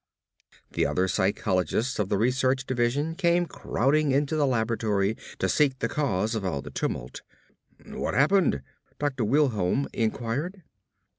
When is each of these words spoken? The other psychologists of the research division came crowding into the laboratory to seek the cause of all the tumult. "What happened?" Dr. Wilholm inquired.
The 0.71 0.87
other 0.87 1.07
psychologists 1.07 1.99
of 1.99 2.09
the 2.09 2.17
research 2.17 2.65
division 2.65 3.13
came 3.13 3.45
crowding 3.45 4.11
into 4.11 4.35
the 4.35 4.47
laboratory 4.47 5.15
to 5.37 5.47
seek 5.47 5.77
the 5.77 5.87
cause 5.87 6.33
of 6.33 6.43
all 6.43 6.63
the 6.63 6.71
tumult. 6.71 7.21
"What 7.85 8.15
happened?" 8.15 8.63
Dr. 8.97 9.23
Wilholm 9.23 9.85
inquired. 9.93 10.63